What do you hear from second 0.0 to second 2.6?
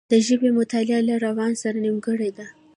د ژبې مطالعه له روان سره نېمګړې ده